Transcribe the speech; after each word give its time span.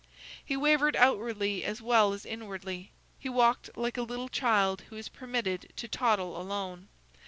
He 0.43 0.57
wavered 0.57 0.95
outwardly 0.95 1.63
as 1.63 1.79
well 1.79 2.11
as 2.11 2.25
inwardly. 2.25 2.89
He 3.19 3.29
walked 3.29 3.69
like 3.77 3.97
a 3.97 4.01
little 4.01 4.29
child 4.29 4.81
who 4.89 4.95
is 4.95 5.09
permitted 5.09 5.71
to 5.75 5.87
toddle 5.87 6.41
alone. 6.41 6.87